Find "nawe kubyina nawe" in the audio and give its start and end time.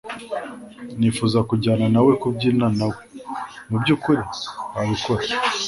1.93-2.97